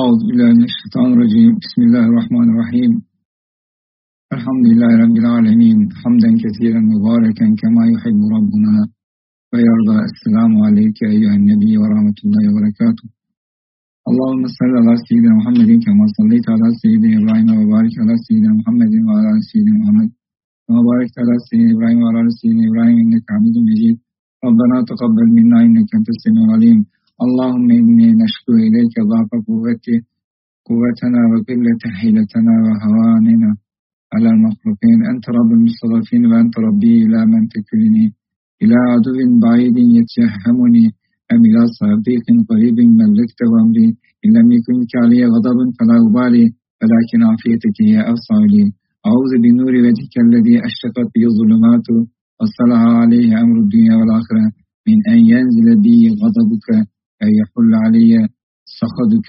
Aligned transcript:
أعوذ 0.00 0.20
بالله 0.28 0.50
من 0.58 0.64
الشيطان 0.72 1.08
الرجيم. 1.14 1.52
بسم 1.64 1.80
الله 1.86 2.04
الرحمن 2.10 2.46
الرحيم. 2.52 2.92
الحمد 4.36 4.64
لله 4.70 4.90
رب 5.04 5.16
العالمين. 5.22 5.78
حمدا 6.00 6.30
كثيرا 6.44 6.80
مباركا 6.94 7.46
كما 7.62 7.82
يحب 7.92 8.20
ربنا. 8.36 8.74
ويرضى 9.52 9.98
السلام 10.10 10.52
عليك 10.66 10.98
أيها 11.14 11.34
النبي 11.40 11.72
ورحمة 11.82 12.18
الله 12.24 12.42
وبركاته. 12.50 13.06
اللهم 14.08 14.42
صل 14.58 14.72
على 14.82 14.94
سيدنا 15.06 15.32
محمد 15.40 15.70
كما 15.84 16.04
صليت 16.18 16.46
على 16.54 16.68
سيدنا 16.82 17.14
إبراهيم 17.20 17.48
وبارك 17.60 17.94
على 18.02 18.14
سيدنا 18.26 18.52
محمد 18.58 18.92
وعلى 19.06 19.32
سيدنا 19.50 19.74
محمد. 19.82 20.10
كما 20.66 20.80
باركت 20.88 21.16
على 21.22 21.34
سيدنا 21.48 21.70
إبراهيم 21.74 22.00
وعلى 22.04 22.30
سيدنا 22.40 22.62
إبراهيم 22.70 22.96
إنك 23.04 23.24
حميد 23.34 23.56
مجيد. 23.68 23.96
ربنا 24.46 24.76
تقبل 24.90 25.26
منا 25.36 25.58
إنك 25.66 25.88
أنت 25.98 26.08
السميع 26.14 26.44
العليم. 26.48 26.80
اللهم 27.24 27.68
إني 27.80 28.08
نشكو 28.22 28.52
قوتي 29.46 29.96
قوتنا 30.68 31.20
وقلة 31.32 31.82
حيلتنا 31.98 32.54
وهواننا 32.64 33.50
على 34.14 34.28
المخلوقين. 34.34 34.98
أنت 35.12 35.24
رب 35.38 35.50
المستضعفين 35.58 36.22
وأنت 36.30 36.54
ربي 36.66 36.94
إلى 37.04 37.20
من 37.32 37.42
تكلني 37.54 38.06
إلى 38.62 38.76
عدو 38.92 39.16
بعيد 39.44 39.76
يتجهمني. 39.96 40.86
أم 41.32 41.42
إلى 41.50 41.62
صديق 41.80 42.26
قريب 42.48 42.78
ملكت 43.00 43.40
أمري. 43.62 43.88
إن 44.24 44.30
لم 44.36 44.48
يكن 44.56 44.76
علي 45.02 45.22
غضب 45.34 45.58
فلا 45.76 45.96
أبالي. 46.06 46.46
ولكن 46.80 47.18
عافيتك 47.28 47.76
هي 47.88 47.96
أوسع 48.10 48.38
لي. 48.52 48.64
أعوذ 49.06 49.32
بنور 49.44 49.74
وجهك 49.84 50.14
الذي 50.26 50.56
أشرقت 50.68 51.08
به 51.14 51.24
الظلمات. 51.30 51.86
وصلح 52.40 52.80
عليه 53.00 53.30
أمر 53.42 53.56
الدنيا 53.64 53.94
والآخرة. 53.98 54.46
من 54.88 54.98
أن 55.12 55.18
ينزل 55.32 55.68
بي 55.84 55.98
غضبك 56.22 56.68
أن 57.22 57.30
يحل 57.40 57.70
علي 57.84 58.12
سخطك 58.80 59.28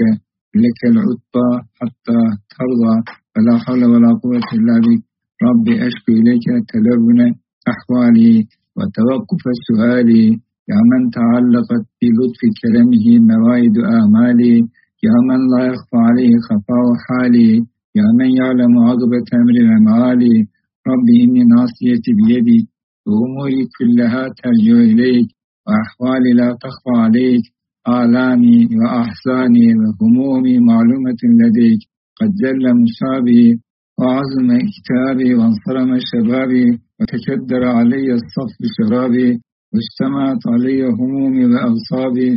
لك 0.63 0.79
العطى 0.91 1.49
حتى 1.79 2.19
ترضى. 2.55 2.95
فلا 3.33 3.55
حول 3.63 3.81
ولا 3.91 4.11
قوة 4.23 4.47
إلا 4.57 4.75
بك. 4.85 5.01
ربي 5.47 5.73
أشكو 5.87 6.11
إليك 6.19 6.45
تلون 6.69 7.19
أحوالي 7.73 8.35
وتوقف 8.77 9.43
سؤالي. 9.67 10.25
يا 10.71 10.79
من 10.91 11.01
تعلقت 11.17 11.85
بلطف 11.99 12.41
كرمه 12.59 13.05
موائد 13.31 13.75
آمالي. 13.99 14.55
يا 15.05 15.15
من 15.27 15.39
لا 15.51 15.61
يخفى 15.71 15.99
عليه 16.07 16.33
خفاء 16.47 16.87
حالي. 17.05 17.51
يا 17.99 18.07
من 18.17 18.29
يعلم 18.39 18.73
عقبة 18.87 19.27
أمر 19.41 19.55
ومعالي 19.69 20.35
ربي 20.89 21.15
إني 21.23 21.43
ناصيتي 21.53 22.11
بيدي. 22.19 22.59
وأموري 23.07 23.61
كلها 23.77 24.23
ترجع 24.39 24.77
إليك. 24.91 25.27
وأحوالي 25.65 26.31
لا 26.39 26.49
تخفى 26.63 26.93
عليك. 27.05 27.43
آلامي 27.87 28.67
وأحزاني 28.79 29.67
وهمومي 29.79 30.59
معلومة 30.59 31.21
لديك 31.39 31.79
قد 32.19 32.31
جل 32.43 32.63
مصابي 32.83 33.59
وعظم 33.99 34.47
كتابي 34.73 35.33
وانصرم 35.35 35.89
شبابي 36.11 36.65
وتكدر 36.99 37.63
علي 37.77 38.07
الصف 38.13 38.53
شرابي 38.77 39.29
واجتمعت 39.73 40.41
علي 40.47 40.83
همومي 40.99 41.45
وأغصابي 41.45 42.31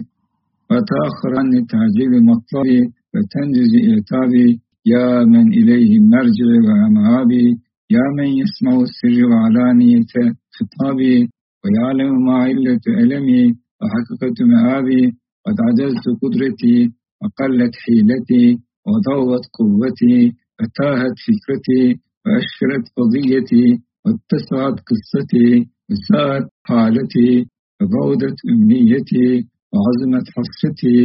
وتأخر 0.71 1.31
عني 1.39 1.61
تعجيل 1.73 2.13
مطلبي 2.31 2.81
وتنجز 3.15 3.73
إعتابي 3.91 4.61
يا 4.87 5.25
من 5.25 5.47
إليه 5.59 6.01
مرجع 6.01 6.51
وأمعابي 6.67 7.47
يا 7.91 8.05
من 8.19 8.29
يسمع 8.43 8.75
السر 8.87 9.17
وعلانية 9.31 10.13
خطابي 10.57 11.29
ويعلم 11.65 12.25
ما 12.27 12.35
علة 12.35 12.85
ألمي 12.89 13.45
وحقيقة 13.83 14.39
مآبي 14.53 15.03
قد 15.47 15.57
عجزت 15.67 16.05
قدرتي 16.23 16.79
وقلت 17.23 17.75
حيلتي 17.85 18.47
وضوت 18.87 19.45
قوتي 19.59 20.33
وتاهت 20.61 21.17
فكرتي 21.27 21.85
وأشكلت 22.27 22.85
قضيتي 22.97 23.67
واتسعت 24.05 24.77
قصتي 24.89 25.51
وساءت 25.91 26.47
حالتي 26.69 27.47
وبعدت 27.81 28.37
أمنيتي 28.53 29.31
وعظمت 29.73 30.27
حصتي 30.37 31.01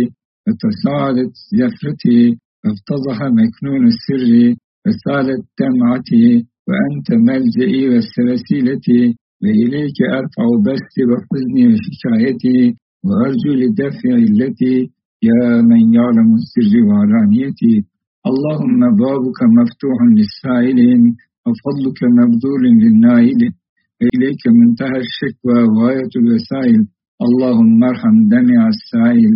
وتساعدت 0.48 1.34
زفرتي 1.60 2.22
وافتضح 2.66 3.18
مكنون 3.40 3.84
السر 3.94 4.56
وسالت 4.88 5.44
دمعتي 5.60 6.28
وأنت 6.68 7.08
ملجئي 7.28 7.90
وسلسلتي 7.90 9.16
وإليك 9.44 9.98
أرفع 10.20 10.46
بثي 10.66 11.02
وحزني 11.10 11.64
وشكايتي 11.74 12.76
وأرجو 13.06 13.52
لدفع 13.62 14.14
التي 14.30 14.78
يا 15.30 15.62
من 15.70 15.82
يعلم 15.98 16.30
السر 16.40 16.74
وعلانيتي. 16.88 17.76
اللهم 18.30 18.80
بابك 19.04 19.40
مفتوح 19.58 19.98
للسائلين 20.18 21.04
وفضلك 21.46 22.00
مبذول 22.20 22.64
للنائل. 22.84 23.42
إليك 24.08 24.44
منتهى 24.60 25.00
الشكوى 25.06 25.60
وغاية 25.64 26.14
الوسائل. 26.22 26.82
اللهم 27.26 27.84
ارحم 27.92 28.16
دمع 28.34 28.62
السائل 28.76 29.34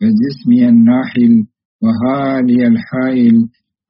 وجسمي 0.00 0.62
الناحل 0.74 1.32
وهالي 1.82 2.60
الحائل 2.72 3.36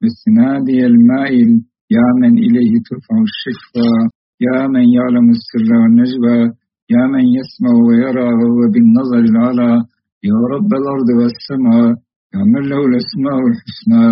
وسنادي 0.01 0.79
المائل. 0.91 1.49
يا 1.97 2.07
من 2.21 2.33
إليه 2.45 2.73
ترفع 2.87 3.17
الشكوى. 3.29 3.95
يا 4.47 4.59
من 4.73 4.85
يعلم 4.97 5.27
السر 5.37 5.69
والنجوى. 5.81 6.41
يا 6.95 7.03
من 7.13 7.25
يسمع 7.39 7.71
ويرى 7.87 8.27
وهو 8.39 8.61
بالنظر 8.73 9.19
العلى 9.31 9.71
يا 10.29 10.37
رب 10.53 10.71
الأرض 10.81 11.09
والسماء 11.19 11.89
يا 12.35 12.41
من 12.53 12.63
له 12.71 12.81
الأسماء 12.89 13.37
الحسنى 13.51 14.07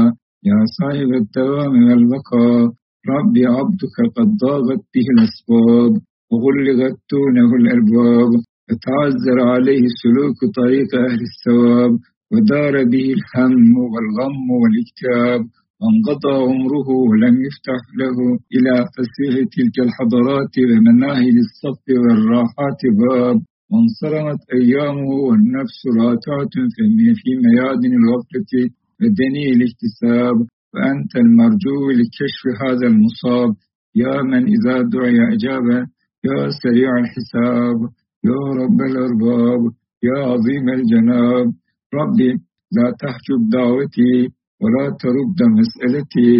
يا 0.50 0.60
صاحب 0.78 1.10
الدوام 1.22 1.74
والبقاء. 1.88 2.64
ربي 3.16 3.44
عبدك 3.58 3.96
قد 4.16 4.30
ضاغت 4.44 4.84
به 4.94 5.06
الأسباب 5.16 5.92
وغلغت 6.32 6.98
دونه 7.12 7.50
الأرباب 7.62 8.32
فتعذر 8.68 9.38
عليه 9.54 9.84
سلوك 10.02 10.40
طريق 10.60 10.90
أهل 11.08 11.20
الثواب 11.30 11.92
ودار 12.32 12.74
به 12.92 13.06
الهم 13.18 13.72
والغم 13.94 14.46
والاكتئاب. 14.62 15.42
وانقضى 15.82 16.34
عمره 16.50 16.90
ولم 17.10 17.36
يفتح 17.48 17.82
له 18.02 18.18
إلى 18.56 18.74
فسيح 18.94 19.34
تلك 19.56 19.76
الحضارات 19.88 20.54
ومناهل 20.70 21.36
الصف 21.46 21.84
والراحات. 22.04 22.82
باب 23.02 23.38
وانصرمت 23.72 24.42
أيامه 24.60 25.10
والنفس 25.28 25.80
راتعة 26.02 26.56
في 27.20 27.30
ميادن 27.46 27.92
الغفلة 28.02 28.52
ودني 29.02 29.46
الاكتساب 29.56 30.38
وأنت 30.74 31.16
المرجو 31.16 31.80
لكشف 32.00 32.44
هذا 32.64 32.88
المصاب. 32.94 33.50
يا 33.96 34.22
من 34.22 34.44
إذا 34.56 34.76
دعي 34.82 35.18
أجاب 35.34 35.66
يا 36.28 36.50
سريع 36.64 36.92
الحساب. 37.04 37.78
يا 38.30 38.42
رب 38.62 38.80
الأرباب. 38.90 39.62
يا 40.04 40.20
عظيم 40.32 40.70
الجناب. 40.70 41.48
ربي 41.94 42.32
لا 42.76 42.88
تحجب 43.02 43.50
دعوتي. 43.52 44.37
ولا 44.62 44.86
ترد 45.02 45.40
مسألتي 45.60 46.32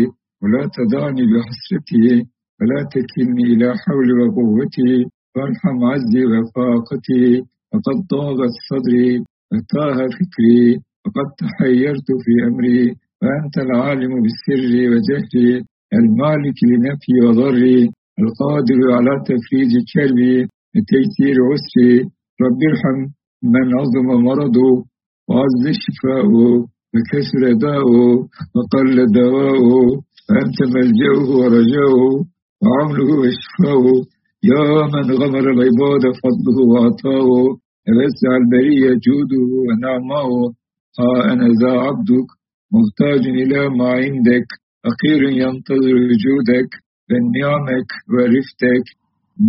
ولا 0.42 0.62
تدعني 0.78 1.24
بحسرتي 1.32 2.08
ولا 2.60 2.80
تكلني 2.94 3.44
إلى 3.54 3.68
حول 3.84 4.10
وقوتي 4.20 4.94
وارحم 5.36 5.78
عزي 5.92 6.22
وفاقتي 6.32 7.26
وقد 7.74 7.98
ضاغت 8.12 8.54
صدري 8.70 9.12
وتاه 9.52 9.98
فكري 10.18 10.64
وقد 11.06 11.28
تحيرت 11.42 12.08
في 12.24 12.34
أمري 12.48 12.84
وأنت 13.22 13.56
العالم 13.66 14.14
بالسر 14.24 14.72
وجهري 14.92 15.64
المالك 16.00 16.58
لنفي 16.70 17.16
وضري 17.26 17.80
القادر 18.22 18.80
على 18.98 19.14
تفريج 19.30 19.72
كربي 19.94 20.36
لتيسير 20.76 21.38
عسري. 21.50 21.94
رب 22.46 22.60
ارحم 22.70 22.98
من 23.54 23.68
عظم 23.80 24.08
مرضه 24.28 24.70
وعز 25.30 25.64
شفاؤه. 25.84 26.68
وكسر 26.94 27.44
داؤه 27.66 28.30
وقل 28.56 28.98
دواؤه 29.20 29.86
فأنت 30.28 30.60
ملجأه 30.76 31.28
ورجاؤه 31.42 32.12
وعمله 32.64 33.10
وشفاؤه 33.22 33.98
يا 34.52 34.66
من 34.94 35.06
غمر 35.20 35.46
العباد 35.56 36.04
فضله 36.22 36.58
وعطاؤه 36.72 37.44
وسع 37.98 38.32
البرية 38.42 38.90
جوده 39.06 39.44
ونعمه 39.68 40.30
ها 41.00 41.34
أنا 41.34 41.48
ذا 41.62 41.74
عبدك 41.86 42.28
محتاج 42.76 43.24
إلى 43.42 43.70
ما 43.78 43.90
عندك. 44.04 44.48
فقير 44.84 45.22
ينتظر 45.44 45.96
وجودك 46.10 46.70
من 47.10 47.22
نعمك 47.40 47.90
ورفتك 48.14 48.86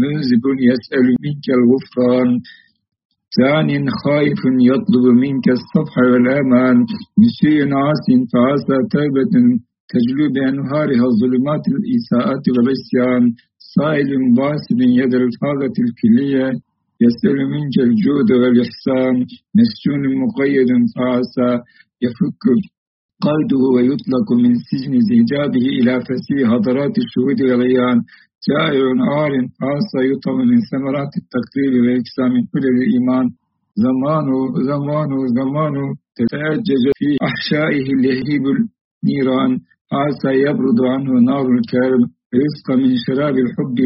منذب 0.00 0.44
يسأل 0.70 1.06
منك 1.24 1.46
الغفران. 1.58 2.30
ثان 3.36 3.68
خائف 4.04 4.40
يطلب 4.70 5.04
منك 5.24 5.46
الصفح 5.58 5.94
والأمان. 6.12 6.76
مسيء 7.24 7.58
عاص 7.82 8.06
فعسى 8.32 8.76
توبة 8.94 9.34
تجلو 9.92 10.24
بأنهارها 10.34 11.06
ظلمات 11.20 11.64
الإساءة 11.76 12.44
والعصيان. 12.54 13.22
سائل 13.76 14.10
باسل 14.36 14.80
يد 15.00 15.14
الفاظة 15.14 15.76
الكلية 15.86 16.46
يسأل 17.04 17.38
منك 17.54 17.76
الجود 17.88 18.28
والإحسان. 18.40 19.14
مسجون 19.58 20.02
مقيد 20.22 20.70
فعسى 20.96 21.50
يفك 22.04 22.44
قيده 23.26 23.62
ويطلق 23.74 24.28
من 24.42 24.52
سجن 24.68 24.94
زجاجه 25.10 25.64
إلى 25.78 25.94
فسيح 26.06 26.50
حضرات 26.52 26.94
الشهود 27.02 27.40
والعيان. 27.42 27.98
جائع 28.50 28.84
عار 29.12 29.32
خاصة 29.60 29.98
يطعم 30.12 30.38
من 30.50 30.60
ثمرات 30.70 31.12
التقريب 31.22 31.72
ويكسى 31.84 32.24
من 32.34 32.42
كل 32.52 32.64
الإيمان. 32.74 33.26
زمانه 33.86 34.38
زمانه 34.70 35.18
زمانه 35.38 35.86
تتأجج 36.18 36.84
في 36.98 37.08
أحشائه 37.28 37.86
لهيب 38.04 38.44
النيران. 38.54 39.52
حتى 39.94 40.30
يبرد 40.46 40.80
عنه 40.92 41.12
نار 41.30 41.46
الكرب 41.56 42.02
ويسقى 42.32 42.74
من 42.82 42.92
شراب 43.06 43.36
الحب 43.44 43.78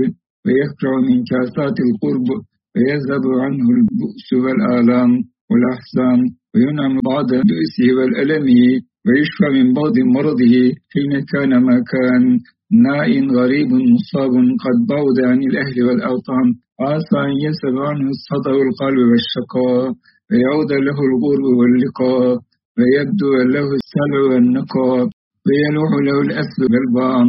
ويكرع 0.44 0.94
من 1.08 1.18
كاسات 1.30 1.76
القرب 1.86 2.28
ويذهب 2.74 3.24
عنه 3.42 3.66
البؤس 3.76 4.28
والآلام 4.44 5.10
والأحزان 5.50 6.20
وينعم 6.54 6.94
بعد 7.10 7.30
بؤسه 7.48 7.86
والألمه 7.96 8.62
ويشفى 9.06 9.48
من 9.58 9.66
بعض 9.78 9.94
مرضه 10.16 10.54
حين 10.92 11.12
كان 11.32 11.50
ما 11.66 11.76
كان 11.92 12.22
نائن 12.72 13.24
غريب 13.38 13.70
مصاب 13.94 14.32
قد 14.64 14.76
بعد 14.92 15.16
عن 15.30 15.38
الأهل 15.50 15.76
والأوطان. 15.86 16.46
عسى 16.80 17.18
أن 17.28 17.36
يسب 17.46 17.74
عنه 17.88 18.06
الصدى 18.16 18.52
والقلب 18.58 19.00
والشقاء 19.10 19.84
ويعود 20.30 20.70
له 20.86 20.98
الغرب 21.10 21.44
واللقاء 21.58 22.38
ويبدو 22.78 23.30
له 23.54 23.68
السلع 23.80 24.20
والنقاء 24.30 25.00
ويلوح 25.46 25.90
له 26.08 26.16
الأسل 26.26 26.60
والبام 26.72 27.26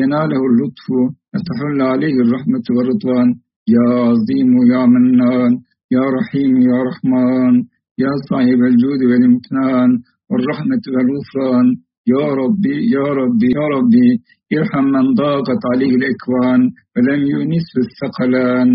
يناله 0.00 0.40
اللطف 0.50 0.86
وتحل 1.32 1.78
عليه 1.92 2.16
الرحمة 2.24 2.66
والرضوان. 2.76 3.28
يا 3.76 3.88
عظيم 4.08 4.50
يا 4.72 4.82
منان 4.94 5.52
يا 5.96 6.04
رحيم 6.18 6.52
يا 6.70 6.78
رحمن 6.88 7.54
يا 8.04 8.12
صاحب 8.30 8.60
الجود 8.70 9.00
والامتنان 9.10 9.90
والرحمة 10.30 10.84
والغفران. 10.94 11.66
يا 12.06 12.26
ربي 12.40 12.76
يا 12.96 13.06
ربي 13.20 13.48
يا 13.58 13.66
ربي 13.76 14.08
ارحم 14.58 14.84
من 14.84 15.14
ضاقت 15.14 15.62
عليه 15.72 15.92
الإكوان 16.00 16.60
ولم 16.96 17.20
يونسه 17.32 17.76
الثقلان. 17.86 18.68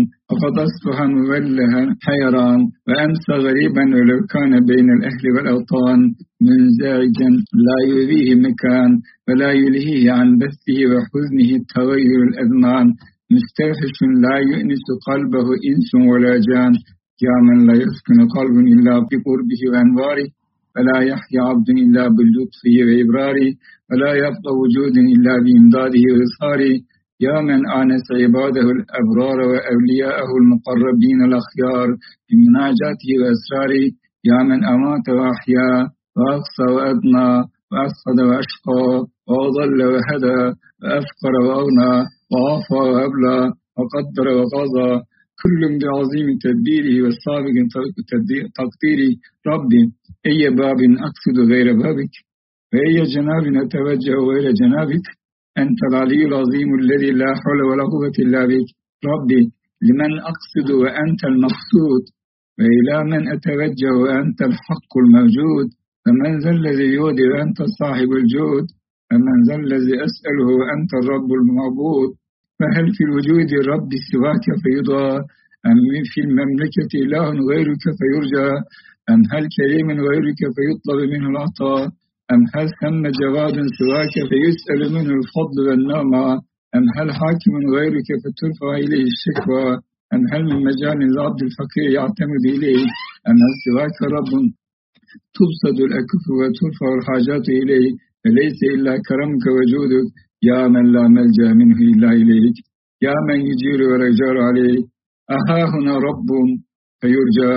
أصبح 0.66 0.96
مولها 1.02 1.82
حيران 2.06 2.60
وأمسى 2.88 3.32
غريبا 3.46 3.84
ولو 3.96 4.18
كان 4.34 4.52
بين 4.70 4.88
الأهل 4.96 5.24
والأوطان. 5.34 6.00
منزعجا 6.46 7.30
لا 7.66 7.78
يريه 7.94 8.34
مكان 8.34 8.90
ولا 9.28 9.50
يلهيه 9.52 10.12
عن 10.12 10.28
بثه 10.38 10.78
وحزنه 10.90 11.50
التغير 11.60 12.20
الأزمان 12.28 12.86
مستوحش 13.34 13.96
لا 14.24 14.36
يؤنس 14.50 14.86
قلبه 15.08 15.46
إنس 15.70 15.90
ولا 16.10 16.34
جان. 16.48 16.72
يا 17.26 17.36
من 17.46 17.66
لا 17.66 17.74
يسكن 17.84 18.18
قلب 18.36 18.56
إلا 18.72 18.94
بقربه 19.08 19.60
وأنواره. 19.70 20.28
فلا 20.74 20.98
يحيا 21.12 21.42
عبد 21.50 21.68
إلا 21.84 22.04
باللطف 22.16 22.62
وإبراره 22.86 23.48
ولا 23.90 24.12
يبقى 24.24 24.50
وجود 24.62 24.94
إلا 25.14 25.34
بإمداده 25.44 26.04
وإظهاره 26.14 26.74
يا 27.26 27.36
من 27.48 27.60
آنس 27.80 28.06
عباده 28.22 28.66
الأبرار 28.76 29.38
وأولياءه 29.50 30.30
المقربين 30.40 31.18
الأخيار 31.28 31.88
بمناجاته 32.28 33.10
وأسراره 33.20 33.84
يا 34.30 34.38
من 34.50 34.60
أمات 34.74 35.06
وأحيا 35.18 35.70
وأقصى 36.16 36.66
وأدنى 36.76 37.30
وأسقد 37.72 38.18
وأشقى 38.28 38.84
وأضل 39.28 39.78
وهدى 39.92 40.40
وأفقر 40.82 41.34
وأغنى 41.46 41.92
وعافى 42.32 42.80
وأبلى 42.92 43.38
وقدر 43.78 44.26
وقضى 44.38 44.90
كل 45.42 45.60
بعظيم 45.82 46.28
تدبيره 46.44 46.96
والسابق 47.04 47.56
تقديره 48.60 49.12
ربي. 49.50 49.82
أي 50.28 50.40
باب 50.60 50.80
أقصد 51.08 51.36
غير 51.52 51.68
بابك؟ 51.82 52.14
وأي 52.72 52.96
جناب 53.14 53.44
أتوجه 53.64 54.16
غير 54.30 54.46
جنابك؟ 54.60 55.06
أنت 55.62 55.80
العلي 55.90 56.22
العظيم 56.30 56.70
الذي 56.82 57.10
لا 57.20 57.30
حول 57.40 57.60
ولا 57.68 57.84
قوة 57.92 58.16
إلا 58.24 58.42
بك. 58.50 58.68
ربي 59.10 59.42
لمن 59.86 60.12
أقصد 60.32 60.68
وأنت 60.82 61.22
المقصود؟ 61.32 62.02
وإلى 62.58 62.96
من 63.12 63.22
أتوجه 63.34 63.90
وأنت 64.02 64.40
الحق 64.50 64.92
الموجود؟ 65.04 65.68
فمن 66.04 66.32
ذا 66.42 66.50
الذي 66.50 66.88
يودي 66.98 67.24
وأنت 67.32 67.58
صاحب 67.80 68.10
الجود؟ 68.20 68.66
فمن 69.10 69.36
ذا 69.48 69.56
الذي 69.64 69.94
أسأله 70.06 70.48
وأنت 70.60 70.92
الرب 71.02 71.30
المعبود؟ 71.40 72.10
فهل 72.58 72.86
في 72.96 73.02
الوجود 73.04 73.50
رب 73.72 73.90
سواك 74.12 74.44
فيدعى 74.62 75.06
أم 75.70 75.78
في 76.12 76.20
المملكة 76.26 76.90
إله 77.04 77.26
غيرك 77.50 77.84
فيرجى؟ 77.98 78.50
أم 79.10 79.20
هل 79.32 79.44
كريم 79.56 79.88
غيرك 80.08 80.40
فيطلب 80.56 81.00
منه 81.12 81.28
العطاء؟ 81.32 81.82
أم 82.32 82.40
هل 82.54 82.66
ثم 82.80 83.02
جواد 83.20 83.56
سواك 83.80 84.14
فيسأل 84.30 84.80
منه 84.94 85.12
الفضل 85.20 85.58
والنعمة؟ 85.68 86.26
أم 86.76 86.84
هل 86.96 87.08
حاكم 87.18 87.54
غيرك 87.76 88.08
فترفع 88.22 88.70
إليه 88.84 89.04
الشكوى؟ 89.12 89.68
أم 90.14 90.22
هل 90.32 90.42
من 90.50 90.58
مجال 90.70 90.98
العبد 91.10 91.40
الفقير 91.48 91.88
يعتمد 91.98 92.44
إليه؟ 92.54 92.82
أم 93.28 93.36
هل 93.44 93.52
سواك 93.66 93.96
رب 94.16 94.30
تبسط 95.36 95.76
الأكف 95.86 96.24
وترفع 96.38 96.88
الحاجات 96.98 97.46
إليه؟ 97.60 97.88
فليس 98.24 98.58
إلا 98.74 98.92
كرمك 99.08 99.44
وجودك. 99.56 100.08
يا 100.42 100.68
من 100.68 100.92
لا 100.92 101.08
ملجأ 101.08 101.52
منه 101.60 101.76
إلا 101.92 102.08
إليك. 102.12 102.56
يا 103.02 103.14
من 103.28 103.38
يجير 103.50 103.80
ويجار 103.90 104.36
عليه 104.48 104.78
أها 105.30 105.60
هنا 105.74 105.94
رب 106.08 106.28
فيرجى 107.00 107.54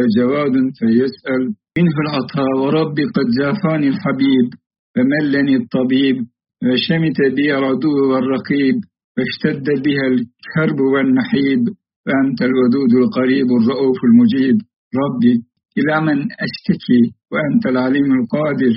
الجواد 0.00 0.54
فيسأل. 0.78 1.42
منه 1.78 1.96
العطاء 2.04 2.50
وربي 2.62 3.04
قد 3.16 3.26
جافاني 3.40 3.88
الحبيب 3.88 4.48
فملني 4.94 5.56
الطبيب 5.56 6.16
وشمت 6.64 7.18
بي 7.36 7.58
العدو 7.58 7.94
والرقيب 8.12 8.76
واشتد 9.16 9.66
بها 9.84 10.06
الكرب 10.12 10.80
والنحيب 10.92 11.62
فأنت 12.06 12.42
الودود 12.42 12.92
القريب 13.02 13.46
الرؤوف 13.60 13.98
المجيب. 14.04 14.56
ربي 15.02 15.34
إلى 15.78 16.00
من 16.06 16.18
أشتكي 16.46 17.02
وأنت 17.32 17.66
العليم 17.66 18.12
القادر. 18.20 18.74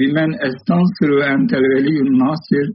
بمن 0.00 0.30
أستنصر 0.48 1.08
وأنت 1.18 1.50
الولي 1.60 1.98
الناصر 2.06 2.66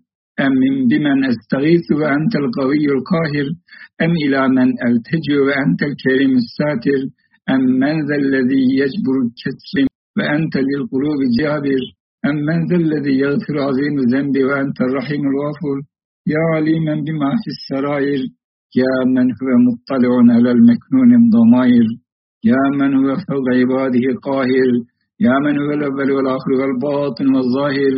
أم 0.46 0.54
من 0.62 0.88
بمن 0.88 1.18
أستغيث 1.32 1.86
وأنت 2.00 2.34
القوي 2.44 2.86
القاهر 2.96 3.48
أم 4.04 4.12
إلى 4.26 4.42
من 4.58 4.70
ألتجئ 4.88 5.38
وأنت 5.48 5.82
الكريم 5.90 6.32
الساتر 6.44 7.02
أم 7.54 7.62
من 7.82 7.96
ذا 8.08 8.16
الذي 8.16 8.64
يجبر 8.82 9.16
الكسر 9.26 9.86
وأنت 10.18 10.54
للقلوب 10.70 11.20
جابر 11.40 11.82
أم 12.30 12.36
من 12.48 12.60
ذا 12.70 12.78
الذي 12.86 13.16
يغفر 13.26 13.56
عظيم 13.68 13.94
الذنب 14.04 14.36
وأنت 14.48 14.78
الرحيم 14.82 15.22
الغفور. 15.32 15.78
يا 16.34 16.44
عليما 16.56 16.94
بما 17.06 17.30
في 17.42 17.50
السرائر 17.56 18.22
يا 18.82 18.96
من 19.16 19.28
هو 19.40 19.50
مطلع 19.68 20.14
على 20.36 20.52
المكنون 20.58 21.10
الضمائر 21.22 21.88
يا 22.52 22.64
من 22.80 22.92
هو 23.00 23.10
فوق 23.28 23.46
عباده 23.60 24.06
قاهر 24.28 24.72
يا 25.28 25.36
من 25.46 25.56
هو 25.62 25.72
الأول 25.78 26.10
والآخر 26.16 26.52
والباطن 26.60 27.28
والظاهر 27.36 27.94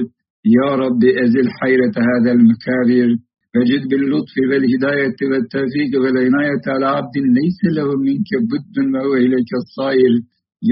يا 0.58 0.70
رب 0.84 1.02
أزل 1.24 1.48
حيرة 1.60 1.96
هذا 2.10 2.32
المكابر. 2.38 3.10
فجد 3.54 3.84
باللطف 3.92 4.36
والهداية 4.50 5.20
والتوفيق 5.32 5.92
والعناية 6.02 6.64
على 6.74 6.88
عبد 6.98 7.16
ليس 7.38 7.60
له 7.78 7.88
منك 8.08 8.30
بد 8.52 8.76
وهو 8.94 9.14
إليك 9.26 9.52
الصائر. 9.62 10.14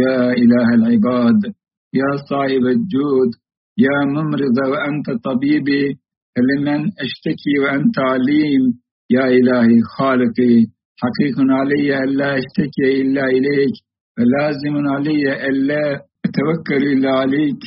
يا 0.01 0.17
إله 0.41 0.67
العباد 0.79 1.39
يا 2.01 2.11
صاحب 2.29 2.63
الجود 2.75 3.31
يا 3.85 3.97
ممرض 4.15 4.57
وأنت 4.71 5.07
طبيبي 5.27 5.85
لمن 6.47 6.81
أشتكي 7.05 7.53
وأنت 7.63 7.97
عليم. 7.99 8.63
يا 9.15 9.25
إلهي 9.37 9.77
خالقي 9.97 10.55
حقيق 11.01 11.37
علي 11.59 12.03
ألا 12.03 12.29
أشتكي 12.41 13.01
إلا 13.01 13.23
إليك 13.25 13.75
فلازم 14.15 14.75
علي 14.93 15.47
ألا 15.49 16.12
أتوكل 16.33 16.83
إلا 16.93 17.11
عليك. 17.21 17.61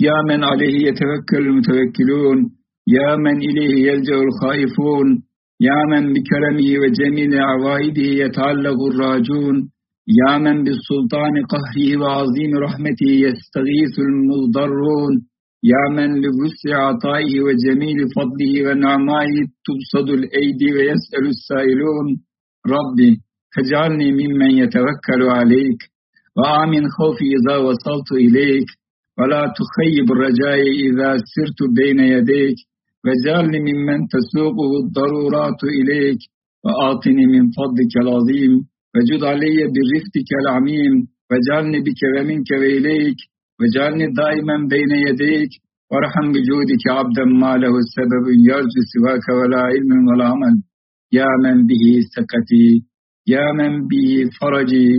يا 0.00 0.18
من 0.28 0.44
عليه 0.44 0.76
يتوكل 0.88 1.42
المتوكلون. 1.46 2.38
يا 2.96 3.16
من 3.16 3.36
إليه 3.48 3.74
يلجأ 3.88 4.18
الخائفون. 4.26 5.06
يا 5.60 5.80
من 5.90 6.12
بكرمه 6.14 6.68
وجميل 6.82 7.32
عوائده 7.50 8.08
يتعلق 8.24 8.78
الراجون. 8.90 9.56
يا 10.20 10.38
من 10.38 10.64
بالسلطان 10.64 11.34
قهره 11.52 11.88
وعظيم 12.00 12.52
رحمته 12.66 13.10
يستغيث 13.26 13.94
المضرون. 14.08 15.12
يا 15.72 15.84
من 15.96 16.10
لوسع 16.24 16.76
عطائه 16.88 17.40
وجميل 17.46 17.98
فضله 18.16 18.54
ونعمائه 18.66 19.38
تبصد 19.66 20.08
الأيدي 20.18 20.68
ويسأل 20.76 21.24
السائلون. 21.34 22.06
ربي 22.74 23.10
فاجعلني 23.56 24.12
ممن 24.12 24.50
يتوكل 24.50 25.20
وآمن 26.38 26.84
خوفي 26.96 27.26
إذا 27.38 27.56
وصلت 27.66 28.12
إليك 28.12 28.68
ولا 29.18 29.42
تخيب 29.58 30.06
الرجاء 30.14 30.60
إذا 30.88 31.10
سرت 31.32 31.60
بين 31.78 32.00
يديك. 32.00 32.58
وجعلني 33.04 33.60
ممن 33.68 34.00
تسوقه 34.14 34.70
الضرورات 34.82 35.60
إليك 35.78 36.20
وآتني 36.64 37.26
من 37.34 37.44
فضلك 37.58 37.92
العظيم. 38.02 38.52
وجد 38.94 39.22
علي 39.32 39.58
برفتك 39.74 40.30
العميم 40.42 40.94
وجعلني 41.30 41.78
بك 41.86 42.00
ومنك 42.14 42.50
وإليك. 42.60 43.18
وجعلني 43.60 44.06
دائما 44.20 44.56
بين 44.72 44.92
يديك 45.08 45.52
وارحم 45.90 46.26
بجودك 46.34 46.84
عبدا 46.96 47.24
ما 47.24 47.52
له 47.62 47.74
السبب 47.84 48.24
يرجو 48.50 48.80
سواك 48.92 49.26
ولا 49.38 49.60
علم 49.70 49.90
ولا 50.08 50.26
عمل. 50.32 50.56
يا 51.12 51.30
من 51.44 51.66
به 51.66 51.84
سكتي 52.14 52.68
يا 53.26 53.46
من 53.58 53.72
به 53.90 54.30
فرجي. 54.40 54.90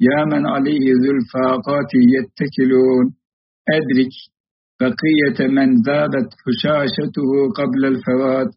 يا 0.00 0.24
من 0.24 0.46
عليه 0.46 0.86
ذو 1.02 1.10
الفاقات 1.18 1.90
يتكلون. 2.14 3.04
أدرك 3.76 4.14
بقية 4.80 5.48
من 5.48 5.68
ذابت 5.86 6.28
فشاشته 6.42 7.30
قبل 7.58 7.84
الفوات 7.84 8.50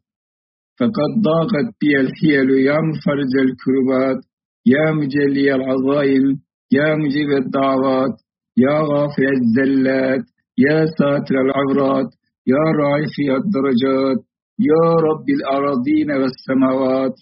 فقد 0.79 1.11
ضاقت 1.29 1.67
بي 1.81 1.99
الحيل 1.99 2.49
يا 2.49 2.77
مفرج 2.89 3.33
الكربات. 3.45 4.21
يا 4.65 4.91
مجلي 4.91 5.55
العظائم 5.55 6.25
يا 6.71 6.95
مجيب 6.95 7.29
الدعوات. 7.43 8.15
يا 8.57 8.77
غافر 8.91 9.29
الزلات 9.39 10.25
يا 10.57 10.85
ساتر 10.85 11.35
العورات. 11.45 12.09
يا 12.47 12.63
رافع 12.81 13.27
الدرجات. 13.41 14.19
يا 14.59 14.85
رب 15.07 15.25
الأراضين 15.37 16.11
والسماوات. 16.11 17.15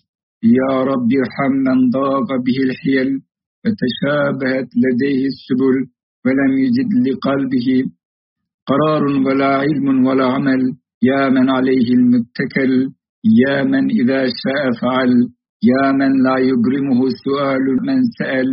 يا 0.43 0.83
رب 0.83 1.09
ارحم 1.23 1.53
من 1.67 1.89
ضاق 1.89 2.27
به 2.45 2.57
الحيل. 2.67 3.26
فتشابهت 3.67 4.69
لديه 4.83 5.21
السبل 5.33 5.75
ولم 6.25 6.51
يجد 6.63 6.91
لقلبه 7.07 7.67
قرار 8.69 9.03
ولا 9.25 9.51
علم 9.57 10.05
ولا 10.07 10.25
عمل. 10.25 10.61
يا 11.03 11.29
من 11.29 11.49
عليه 11.49 11.87
المتكل 11.99 12.73
يا 13.41 13.63
من 13.63 13.91
إذا 14.01 14.21
شاء 14.43 14.63
فعل 14.81 15.11
يا 15.71 15.91
من 15.91 16.11
لا 16.25 16.37
يجرمه 16.37 16.99
سؤال 17.25 17.65
من 17.87 17.99
سأل. 18.19 18.47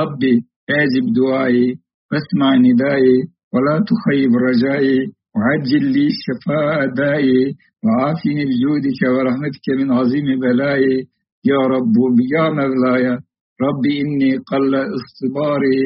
ربي 0.00 0.34
أجب 0.70 1.04
دعائي 1.16 1.68
واسمع 2.10 2.56
ندائي 2.56 3.16
ولا 3.52 3.84
تخيب 3.90 4.32
رجائي 4.48 4.98
وعجل 5.36 5.84
لي 5.94 6.08
شفاء 6.24 6.86
دائي 7.02 7.54
وعافني 7.84 8.44
بجودك 8.50 9.00
ورحمتك 9.14 9.66
من 9.78 9.92
عظيم 9.92 10.40
بلائي. 10.40 11.06
يا 11.44 11.60
رب 11.74 11.96
يا 12.34 12.50
مولاي 12.50 13.18
ربي 13.64 14.00
إني 14.00 14.32
قل 14.50 14.74
اصطباري 14.98 15.82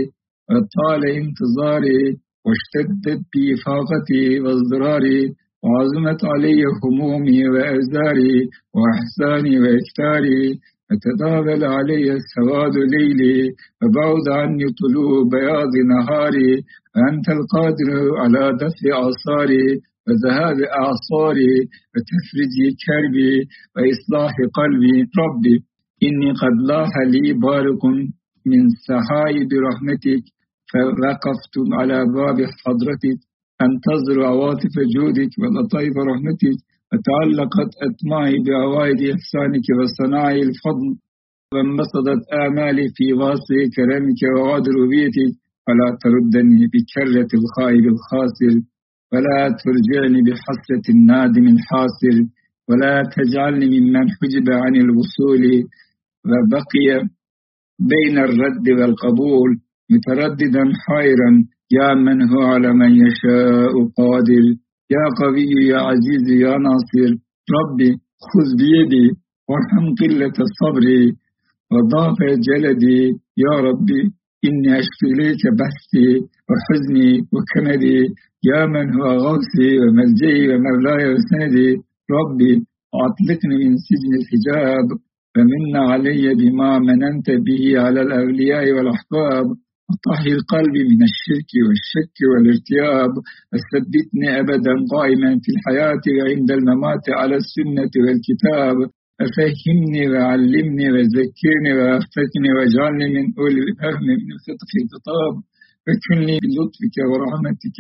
وطال 0.51 1.03
انتظاري 1.21 2.03
واشتدت 2.47 3.23
بي 3.33 3.47
فاقتي 3.65 4.41
واضطراري 4.41 5.23
وعظمت 5.65 6.21
علي 6.25 6.63
همومي 6.83 7.49
وأزاري 7.49 8.37
وأحساني 8.75 9.55
وإكتاري 9.63 10.43
فتداول 10.89 11.65
علي 11.65 12.19
سواد 12.35 12.77
ليلي 12.95 13.39
وبعد 13.83 14.25
عني 14.39 14.67
طلوع 14.81 15.13
بياض 15.33 15.73
نهاري 15.93 16.53
أنت 17.11 17.27
القادر 17.37 17.91
على 18.21 18.43
دفع 18.63 18.85
أعصاري 19.03 19.67
وذهاب 20.07 20.59
أعصاري 20.81 21.55
وتفرج 21.93 22.55
كربي 22.87 23.35
وإصلاح 23.77 24.33
قلبي. 24.59 24.97
ربي 25.23 25.57
إني 26.07 26.31
قد 26.43 26.57
لاح 26.69 26.93
لي 27.13 27.33
بارق 27.33 27.83
من 28.51 28.61
سحائب 28.89 29.51
رحمتك 29.69 30.25
فوقفت 30.71 31.55
على 31.79 31.99
باب 32.17 32.39
حضرتك 32.63 33.19
أنتظر 33.67 34.19
عواطف 34.31 34.75
جودك 34.95 35.33
ولطيف 35.41 35.95
رحمتك 36.11 36.57
وتعلقت 36.91 37.71
أطماعي 37.89 38.37
بعوائد 38.47 39.01
إحسانك 39.15 39.67
وصناعي 39.79 40.41
الفضل 40.49 40.89
وانبسطت 41.53 42.23
آمالي 42.45 42.87
في 42.97 43.07
واصل 43.13 43.59
كرمك 43.77 44.21
ووعد 44.37 44.65
ربيتك 44.79 45.33
فلا 45.67 45.89
تردني 46.03 46.67
بكرة 46.73 47.31
الخائب 47.41 47.85
الخاسر 47.95 48.55
ولا 49.13 49.41
ترجعني 49.63 50.21
بحسرة 50.27 50.85
النادم 50.95 51.45
الحاصل 51.55 52.17
ولا 52.69 52.95
تجعلني 53.17 53.67
ممن 53.81 54.07
حجب 54.17 54.47
عن 54.51 54.77
الوصول 54.77 55.43
وبقي 56.31 56.89
بين 57.93 58.17
الرد 58.19 58.67
والقبول 58.79 59.51
مترددا 59.93 60.65
حائرا 60.85 61.31
يا 61.79 61.95
من 61.95 62.19
هو 62.31 62.43
على 62.53 62.71
من 62.81 62.93
يشاء 63.07 63.73
قادر؟ 63.99 64.45
يا 64.95 65.05
قوي 65.21 65.49
يا 65.73 65.79
عزيز 65.89 66.27
يا 66.45 66.55
ناصر 66.67 67.11
ربي 67.57 67.91
خذ 68.31 68.49
بيدي 68.61 69.07
وارحم 69.49 69.87
قلة 70.01 70.37
صبري 70.61 71.05
وضعف 71.73 72.19
جلدي. 72.49 73.03
يا 73.45 73.55
ربي 73.67 74.03
إني 74.47 74.71
أشكو 74.81 75.07
إليك 75.13 75.43
بحثي 75.59 76.09
وحزني 76.49 77.11
وكمدي 77.35 78.01
يا 78.51 78.61
من 78.73 78.87
هو 78.97 79.07
غوثي 79.25 79.71
وملجئي 79.81 80.43
ومولاي 80.51 81.05
وسندي. 81.13 81.71
ربي 82.17 82.53
أطلقني 83.05 83.57
من 83.65 83.77
سجن 83.87 84.13
الحجاب. 84.21 84.87
فمن 85.35 85.77
علي 85.91 86.35
بما 86.35 86.79
مننت 86.79 87.29
به 87.47 87.81
على 87.85 88.01
الأولياء 88.03 88.73
والأحباب. 88.73 89.47
وطهر 89.89 90.37
قلبي 90.55 90.83
من 90.91 91.01
الشرك 91.11 91.51
والشك 91.67 92.17
والارتياب. 92.31 93.13
وثبتني 93.51 94.29
أبدا 94.41 94.75
قائما 94.95 95.31
في 95.43 95.51
الحياة 95.57 96.05
وعند 96.19 96.51
الممات 96.59 97.05
على 97.21 97.37
السنة 97.43 97.93
والكتاب. 98.05 98.77
ففهمني 99.19 100.05
وعلمني 100.13 100.87
وذكرني 100.95 101.73
وافتكني 101.79 102.51
واجعلني 102.57 103.07
من 103.15 103.27
أولي 103.39 103.61
الفهم 103.69 104.03
من 104.23 104.31
الخطف 104.37 104.71
الخطاب. 104.83 105.35
وكن 105.87 106.19
لي 106.27 106.37
بلطفك 106.45 106.97
ورحمتك 107.11 107.79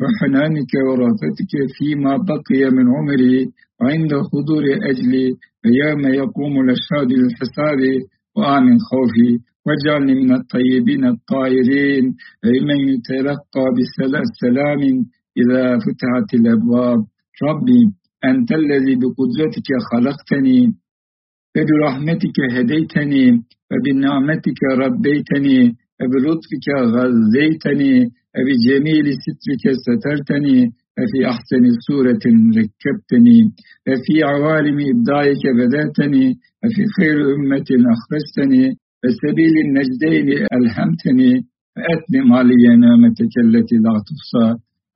وحنانك 0.00 0.72
ورأفتك 0.86 1.52
فيما 1.76 2.12
بقي 2.30 2.62
من 2.76 2.86
عمري. 2.96 3.38
وعند 3.80 4.12
حضور 4.30 4.64
أجلي 4.90 5.26
ويوم 5.66 6.14
يقوم 6.14 6.54
الأشهاد 6.60 7.08
للحساب 7.12 7.80
وآمن 8.36 8.78
خوفي 8.78 9.30
واجعلني 9.66 10.14
من 10.14 10.32
الطيبين 10.34 11.04
الطاهرين 11.04 12.04
ومن 12.44 12.80
يتلقى 12.88 13.64
بسلام 13.76 14.80
إذا 15.40 15.78
فتحت 15.84 16.28
الأبواب. 16.34 16.98
ربي 17.42 17.82
أنت 18.24 18.52
الذي 18.52 18.94
بقدرتك 19.02 19.68
خلقتني 19.90 20.60
وبرحمتك 21.56 22.38
هديتني 22.56 23.26
وبنعمتك 23.70 24.60
ربيتني 24.82 25.60
وبلطفك 26.00 26.66
غذيتني 26.94 27.94
وبجميل 28.36 29.06
سترك 29.24 29.64
سترتني. 29.84 30.60
وفي 30.98 31.18
أحسن 31.32 31.64
سورة 31.86 32.24
ركبتني 32.58 33.40
وفي 33.88 34.14
عوالم 34.30 34.78
إبداعك 34.92 35.42
بدأتني 35.58 36.26
وفي 36.64 36.82
خير 36.96 37.16
أمة 37.34 37.68
أخرجتني 37.94 38.64
وسبيل 39.04 39.54
النجدين 39.66 40.28
ألهمتني 40.56 41.32
فأتمم 41.76 42.32
علي 42.32 42.64
نعمتك 42.82 43.34
التي 43.44 43.76
لا 43.84 43.94
تحصى 44.08 44.46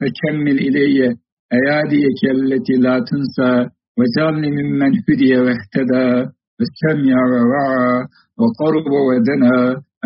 فكمل 0.00 0.58
إلي 0.66 1.16
أياديك 1.58 2.20
التي 2.36 2.72
لا 2.84 2.94
تنسى 3.10 3.52
وجعلني 3.98 4.50
ممن 4.58 4.92
هدي 5.08 5.32
واهتدى 5.44 6.08
واستمع 6.58 7.16
ووعى 7.32 8.06
وقرب 8.40 8.86
ودنا 9.08 9.54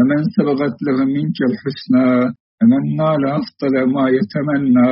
أمن 0.00 0.20
سبقت 0.36 0.76
له 0.86 1.04
منك 1.16 1.38
الحسنى 1.50 2.08
أمن 2.62 2.82
نال 2.96 3.22
أفضل 3.38 3.74
ما 3.94 4.04
يتمنى. 4.16 4.90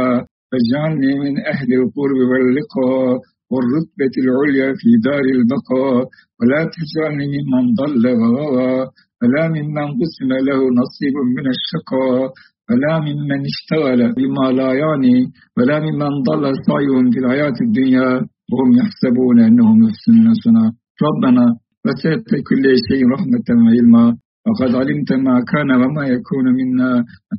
فاجعلني 0.52 1.12
من 1.25 1.35
أهل 1.52 1.71
القرب 1.80 2.18
واللقاء 2.30 3.18
والرتبة 3.52 4.14
العليا 4.25 4.68
في 4.80 4.90
دار 5.06 5.25
البقاء. 5.38 6.04
ولا 6.38 6.61
تجعلني 6.75 7.26
ممن 7.35 7.64
ضل 7.80 8.04
وغوى 8.21 8.75
ولا 9.23 9.44
ممن 9.56 9.87
قسم 10.00 10.30
له 10.49 10.61
نصيب 10.80 11.16
من 11.37 11.47
الشقاء 11.54 12.28
ولا 12.71 12.92
ممن 13.06 13.40
اشتغل 13.50 14.00
بما 14.16 14.47
لا 14.59 14.71
يعني 14.82 15.16
ولا 15.56 15.76
ممن 15.87 16.12
ضل 16.28 16.44
سعيهم 16.66 17.11
في 17.12 17.18
الحياة 17.23 17.56
الدنيا. 17.66 18.09
وهم 18.52 18.71
يحسبون 18.80 19.40
أنهم 19.49 19.78
يحسنون 19.87 20.35
صنعا. 20.44 20.71
ربنا 21.09 21.44
وسعت 21.87 22.30
كل 22.49 22.64
شيء 22.88 23.02
رحمة 23.14 23.49
وعلما. 23.64 24.04
وقد 24.47 24.71
علمت 24.81 25.11
ما 25.27 25.37
كان 25.53 25.71
وما 25.83 26.05
يكون 26.15 26.47
منا. 26.59 26.91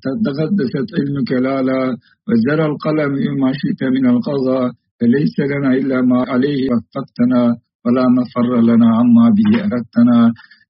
تقدست 0.03 0.89
علمك 0.97 1.31
لا 1.45 1.55
لا 1.69 1.79
وزرى 2.27 2.65
القلم 2.71 3.11
بما 3.23 3.49
شئت 3.61 3.81
من 3.95 4.05
القضاء. 4.13 4.65
فليس 4.99 5.35
لنا 5.51 5.69
إلا 5.79 5.97
ما 6.09 6.19
عليه 6.31 6.61
وفقتنا. 6.71 7.41
ولا 7.85 8.05
مفر 8.17 8.51
لنا 8.69 8.89
عما 8.97 9.25
به 9.37 9.51
أردتنا. 9.65 10.19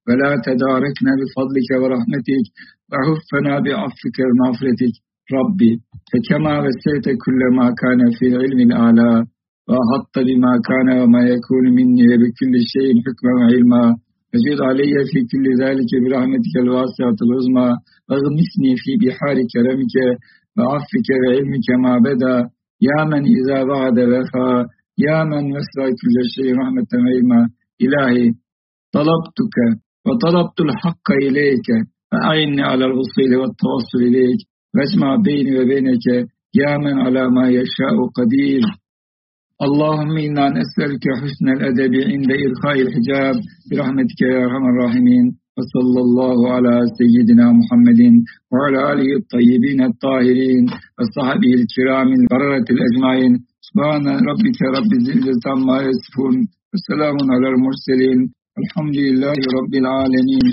ولا 0.08 0.32
تداركنا 0.46 1.12
بفضلك 1.20 1.70
ورحمتك. 1.82 2.46
وعفنا 2.92 3.54
بعفك 3.66 4.18
ومغفرتك. 4.30 4.96
ربي 5.38 5.72
فكما 6.12 6.54
وسعت 6.63 7.06
كل 7.24 7.42
ما 7.58 7.68
كان 7.82 8.00
في 8.18 8.25
علم 8.42 8.60
الأعلى 8.68 9.12
وأحط 9.70 10.16
بما 10.28 10.54
كان 10.70 10.88
وما 11.00 11.22
يكون 11.34 11.66
مني. 11.78 12.10
بكل 12.22 12.54
شيء 12.74 12.92
حكما 13.06 13.34
وعلما. 13.40 13.84
فزد 14.34 14.60
علي 14.70 14.94
في 15.12 15.20
كل 15.32 15.46
ذلك 15.63 15.92
برحمتك 16.04 16.56
الواسعة 16.66 17.18
العظمى 17.25 17.70
واغمسني 18.10 18.72
في 18.84 18.92
بحار 19.02 19.38
كرمك 19.54 19.96
بعفك 20.58 21.08
وعلمك 21.22 21.68
ما 21.84 21.94
بدا 22.08 22.38
يا 22.88 23.00
من 23.12 23.24
إذا 23.40 23.63
بعد 23.63 23.98
وفى 24.00 24.50
يا 25.06 25.24
من 25.24 25.44
وسع 25.56 25.84
كل 26.02 26.16
شيء 26.36 26.50
رحمة 26.60 26.92
وعلما 27.02 27.42
إلهي 27.86 28.25
طلبتك 28.96 29.56
وطلبت 30.06 30.58
الحق 30.68 31.08
إليك 31.28 31.68
فأعني 32.12 32.62
على 32.62 32.86
الوصول 32.86 33.32
والتوصل 33.40 34.02
إليك 34.10 34.40
واجمع 34.75 35.16
بيني 35.25 35.60
وبينك 35.60 36.06
يا 36.62 36.78
من 36.78 36.96
على 37.06 37.30
ما 37.30 37.46
يشاء 37.50 37.96
قدير 38.18 38.62
اللهم 39.67 40.13
إنا 40.27 40.46
نسألك 40.60 41.05
حسن 41.22 41.48
الأدب 41.55 41.93
عند 42.12 42.29
إرخاء 42.48 42.77
الحجاب 42.86 43.36
برحمتك 43.70 44.20
يا 44.32 44.38
أرحم 44.46 44.65
الراحمين 44.72 45.25
وصلى 45.58 46.00
الله 46.08 46.38
على 46.55 46.75
سيدنا 47.00 47.46
محمد 47.60 48.01
وعلى 48.51 48.79
آله 48.91 49.10
الطيبين 49.22 49.79
الطاهرين 49.89 50.63
وصحبه 50.98 51.51
الكرام 51.60 52.08
البررة 52.20 52.67
الأجمعين. 52.75 53.34
سبحان 53.67 54.05
ربك 54.29 54.60
رب 54.77 54.91
العزة 55.01 55.43
عما 55.53 55.77
يصفون 55.89 56.36
وسلام 56.74 57.17
على 57.34 57.48
المرسلين 57.53 58.20
الحمد 58.62 58.98
لله 59.08 59.39
رب 59.60 59.74
العالمين. 59.84 60.46